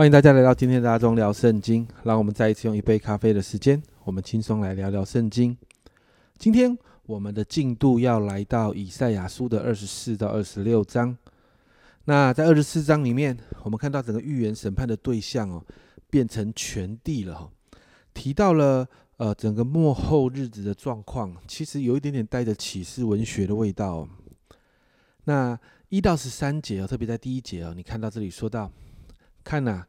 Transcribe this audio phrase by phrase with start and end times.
[0.00, 1.86] 欢迎大家来到今天的大众聊圣经。
[2.04, 5.54] 让我们再一次用一杯咖啡的时间，我们轻松来聊聊圣经。
[6.38, 6.74] 今天
[7.04, 11.14] 我们的进度要来到以赛亚书的二十四到二十六章。
[12.06, 15.62] 那在二十四章里面，我们看到整个预言审判的对象哦，
[16.08, 17.50] 变成全地了。
[18.14, 24.08] 提到了呃整个末后日子的状况，其实有一点点带着启示文学的味道。
[25.24, 28.72] 那一到十三节哦，特别在第一节哦，你看到这里说到。
[29.50, 29.84] 看呐，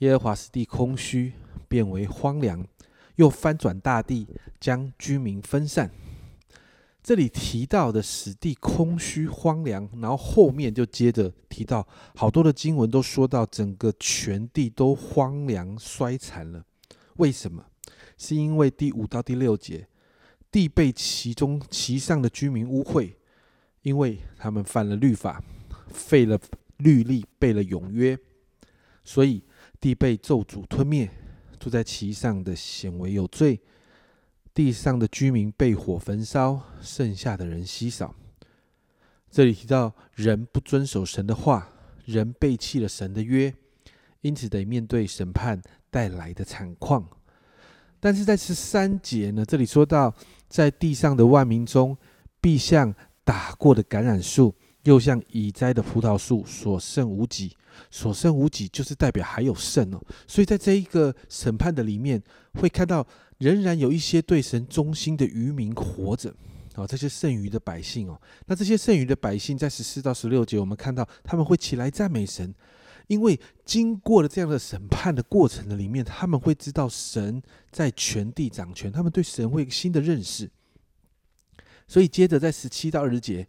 [0.00, 1.32] 耶和华使地空虚，
[1.68, 2.62] 变为荒凉，
[3.14, 4.28] 又翻转大地，
[4.60, 5.90] 将居民分散。
[7.02, 16.62] 这里提到的使地空虚荒凉，然后后面就接着提到好多的经文都说到整个全地都荒凉衰残了。
[17.16, 17.64] 为什么？
[18.18, 19.88] 是因为第五到第六节，
[20.50, 23.14] 地被其中其上的居民污秽，
[23.80, 25.42] 因为他们犯了律法，
[25.88, 26.38] 废了
[26.76, 28.18] 律例，背了永约。
[29.06, 29.40] 所以
[29.80, 31.08] 地被咒诅吞灭，
[31.60, 33.60] 住在其上的显为有罪，
[34.52, 38.12] 地上的居民被火焚烧，剩下的人稀少。
[39.30, 41.68] 这里提到人不遵守神的话，
[42.04, 43.54] 人背弃了神的约，
[44.22, 47.08] 因此得面对审判带来的惨况。
[48.00, 50.12] 但是在十三节呢，这里说到
[50.48, 51.96] 在地上的万民中，
[52.40, 54.54] 必像打过的橄榄树。
[54.84, 57.56] 又像已栽的葡萄树，所剩无几，
[57.90, 60.02] 所剩无几就是代表还有剩哦。
[60.26, 62.22] 所以在这一个审判的里面，
[62.54, 63.06] 会看到
[63.38, 66.34] 仍然有一些对神忠心的渔民活着
[66.74, 68.20] 啊，这些剩余的百姓哦。
[68.46, 72.54] 那这些剩余的百姓，在十四到十六节，我们看到他们会起来赞美神，
[73.06, 80.50] 因为经过了这样的审判的过程的里面，他们会知道神在全地掌权，他们对神会有新的认识。
[81.88, 83.46] 所以接着在十七到二十节。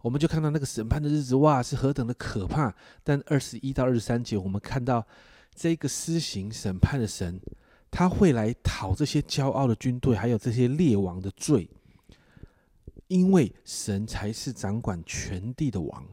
[0.00, 2.72] 我们就看到那个审判的日子，哇，是何等的可怕！
[3.02, 5.04] 但二十一到二十三节，我们看到
[5.52, 7.40] 这个施行审判的神，
[7.90, 11.68] 他会来讨这些骄傲的军队，还有这些列王的罪，
[13.08, 16.06] 因为神才是掌管全地的王。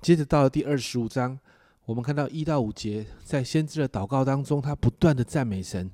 [0.00, 1.38] 接着到了第二十五章，
[1.84, 5.90] 我们看到一到五节，在先知的祷告当中，他不断的赞美神，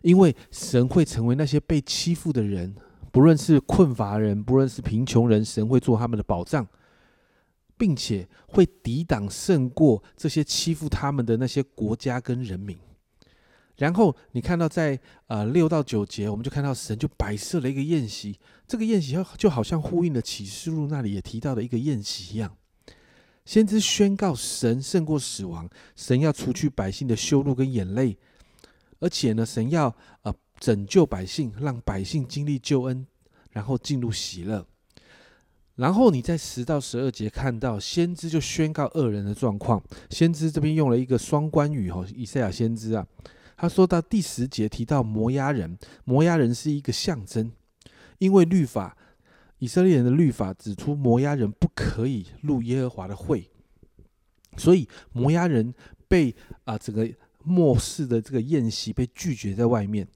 [0.00, 2.74] 因为神会成为那些被欺负的人。
[3.16, 6.68] 不论是困乏人，不论是贫穷人，神会做他们的保障，
[7.78, 12.76] 并且会抵挡胜过这些欺负他们的那些国家跟人民。
[13.76, 18.38] 然后你看到在呃六到九节，我们就看到神就摆设了一个宴席，
[18.68, 22.54] 这个宴席就好像呼应了启示录那里也提到的一个宴席一样。
[23.46, 28.18] 先知宣告神胜过死亡，神要除去百姓的羞辱跟眼泪，
[28.98, 30.34] 而且呢，神要呃。
[30.58, 33.06] 拯救百姓，让百姓经历救恩，
[33.50, 34.66] 然后进入喜乐。
[35.76, 39.82] 然后你在十到十二节看到先知就宣告恶人的状况。
[40.08, 43.06] 先知这边用了一个双关语，哦，以赛亚先知啊，
[43.58, 47.52] 他说到第十节提到摩押人，摩押人是一个象征，
[48.18, 48.96] 因为律法，
[49.58, 53.50] 以色列人的律法指出摩押人不可以入耶和华的会，
[54.56, 55.74] 所以摩押人
[56.08, 56.34] 被
[56.64, 57.06] 啊整个
[57.44, 60.08] 末世的这个宴席被拒绝在外面。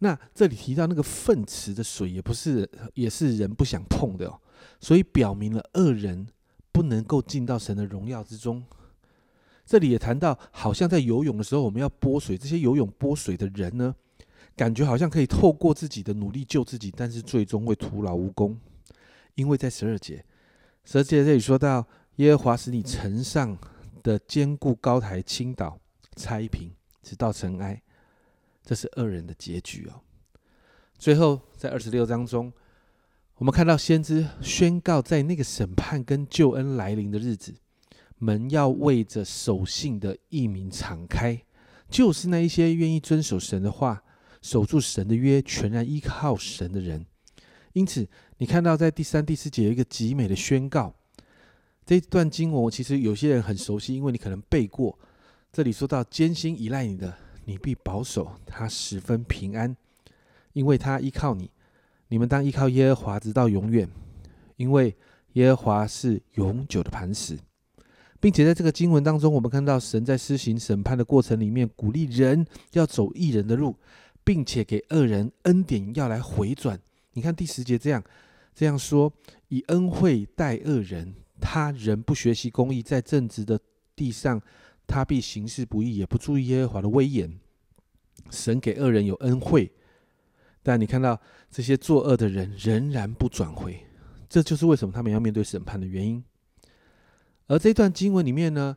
[0.00, 4.40] 那这里提到那个粪池的水，也不是，也是人不想碰的哦，
[4.80, 6.28] 所以表明了恶人
[6.70, 8.64] 不能够进到神的荣耀之中。
[9.66, 13.94] 这里也谈到，好像在游泳的时候，我们要拨水，这些游泳拨水的人呢，
[14.56, 18.58] 感觉好像可以透过自己的努力救自己，但是最终会徒劳无功，
[19.34, 20.24] 因为在十二节，
[20.84, 21.86] 十二节这里说到，
[22.16, 23.58] 耶和华使你城上
[24.02, 25.78] 的坚固高台倾倒
[26.16, 26.70] 拆平，
[27.02, 27.82] 直到尘埃。
[28.68, 30.02] 这是恶人的结局哦。
[30.98, 32.52] 最后，在二十六章中，
[33.36, 37.54] 我们看到先知宣告，在那个审判跟救恩来临的日子，
[38.18, 41.42] 门要为着守信的义民敞开，
[41.88, 44.02] 就是那一些愿意遵守神的话、
[44.42, 47.06] 守住神的约、全然依靠神的人。
[47.72, 48.06] 因此，
[48.36, 50.94] 你看到在第三、第四节有一个极美的宣告。
[51.86, 54.98] 这段经文，其实有些人很熟悉，因为你可能背过。
[55.50, 57.16] 这里说到艰辛依赖你的。
[57.48, 59.74] 你必保守他十分平安，
[60.52, 61.50] 因为他依靠你。
[62.08, 63.88] 你们当依靠耶和华直到永远，
[64.56, 64.94] 因为
[65.32, 67.38] 耶和华是永久的磐石，
[68.20, 73.74] 并且在这个经文当中，我们看到神在施行审判的过程里面，鼓励人要走义人的路，
[74.22, 76.78] 并且给恶人恩典要来回转。
[77.14, 78.04] 你看第十节这样
[78.54, 79.10] 这样说：
[79.48, 83.58] 以恩惠待恶人，他人不学习公义，在正直的
[83.96, 84.38] 地上。
[84.88, 87.38] 他必行事不义，也不注意耶和华的威严。
[88.30, 89.70] 神给恶人有恩惠，
[90.62, 91.20] 但你看到
[91.50, 93.86] 这些作恶的人仍然不转回，
[94.28, 96.24] 这就是为什么他们要面对审判的原因。
[97.46, 98.76] 而这段经文里面呢，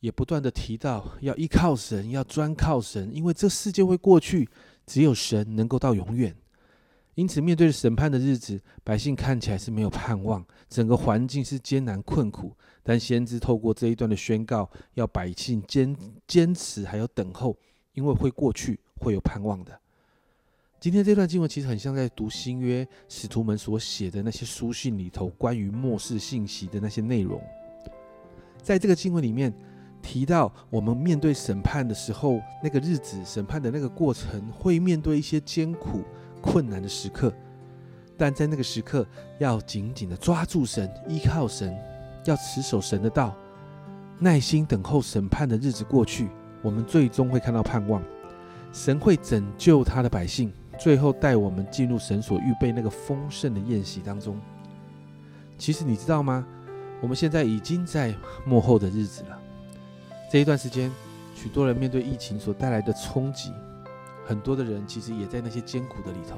[0.00, 4.48] 也不断的提到要依靠神，要专靠神，因为这世界会过去，
[4.86, 6.34] 只有神能够到永远。
[7.18, 12.56] 因此，面对审判的日子，百姓看起来是没有盼望，整个环境是艰难困苦。
[12.84, 15.96] 但先知透过这一段的宣告，要百姓坚
[16.28, 17.56] 坚持，还有等候，
[17.94, 19.76] 因为会过去，会有盼望的。
[20.78, 27.42] 今天这段经文其实很像在读新约使徒们所写的那些书信里头关于末世信息的那些内容。
[28.62, 29.52] 在这个经文里面
[30.00, 36.04] 提到，我们面对审判的时候，那个日子审判的那个过程，会面对一些艰苦。
[36.42, 37.32] 困难的时刻，
[38.16, 39.06] 但在那个时刻，
[39.38, 41.76] 要紧紧的抓住神，依靠神，
[42.24, 43.34] 要持守神的道，
[44.18, 46.28] 耐心等候审判的日子过去，
[46.62, 48.02] 我们最终会看到盼望。
[48.72, 54.38] 神会拯救他的百姓，最后带我们进入神所预备那个丰盛的宴席当中。
[55.56, 56.46] 其实你知道吗？
[57.00, 58.14] 我们现在已经在
[58.44, 59.38] 幕后的日子了。
[60.30, 60.90] 这一段时间，
[61.34, 63.52] 许多人面对疫情所带来的冲击。
[64.28, 66.36] 很多的人其实也在那些艰苦的里头，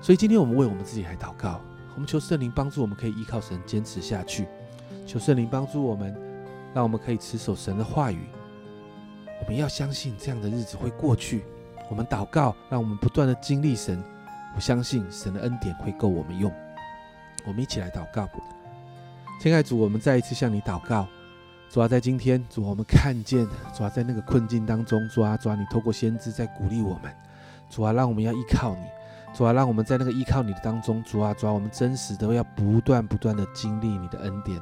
[0.00, 1.60] 所以今天我们为我们自己来祷告，
[1.94, 4.48] 我们求圣灵帮助我们可以依靠神坚持下去，
[5.06, 6.18] 求圣灵帮助我们，
[6.72, 8.20] 让我们可以持守神的话语。
[9.42, 11.44] 我们要相信这样的日子会过去。
[11.90, 14.02] 我们祷告，让我们不断的经历神。
[14.56, 16.50] 我相信神的恩典会够我们用。
[17.46, 18.26] 我们一起来祷告，
[19.42, 21.06] 亲爱主，我们再一次向你祷告。
[21.70, 27.12] 主啊，在今天，主啊我们看见，主啊，在那个困境当中，主啊，主啊，你透过先知在鼓励我们，
[27.68, 28.80] 主啊，让我们要依靠你，
[29.34, 34.58] 主啊，让我们在那个依靠你的当中，主啊，主啊，我们真实的要不断不断的经历你的恩典，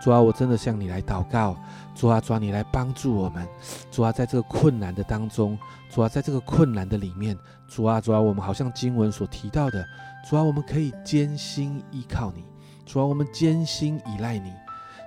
[0.00, 1.56] 主啊，我真的向你来祷告，
[1.96, 3.44] 主啊，主啊，你来帮助我们，
[3.90, 5.58] 主啊，在这个困难的当中，
[5.90, 9.84] 主啊，在这个困难的里面，主啊，主啊，我们好像经文所提到的，
[10.30, 12.44] 主啊，我们可以艰辛依靠你，
[12.86, 14.52] 主啊，我们艰辛依赖你。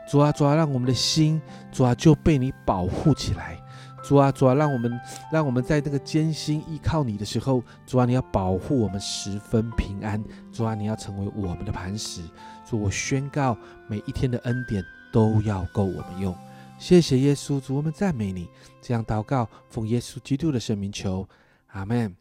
[0.10, 1.40] 主啊，主啊，让我们的心，
[1.72, 3.62] 主啊，就被你保护起来。
[4.04, 5.00] 主啊，主啊，让我们，
[5.32, 10.20] 让我们在这个艰辛依靠你的时候，主啊，你要保护我们十分平安。
[10.52, 12.24] 主啊，你要成为我们的磐石。
[12.66, 13.56] 主，我宣告，
[13.88, 16.36] 每一天的恩典都要够我们用。
[16.80, 18.50] 谢谢耶稣，主，我们赞美你。
[18.82, 21.28] 这样祷告，奉耶稣基督的圣名求，
[21.68, 22.16] 阿门。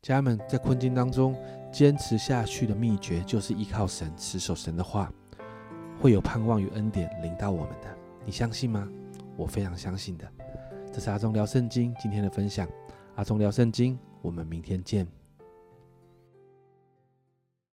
[0.00, 1.36] 家人们，在困境当中
[1.72, 5.12] 坚持下去的秘诀，就是依靠神，持守神的话。
[6.00, 7.88] 会有盼望与恩典临到我们的，
[8.24, 8.88] 你相信吗？
[9.36, 10.30] 我非常相信的。
[10.92, 12.68] 这是阿忠聊圣经今天的分享，
[13.16, 15.23] 阿忠聊圣经，我们明天见。